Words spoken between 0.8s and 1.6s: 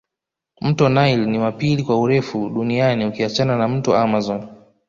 nile ni wa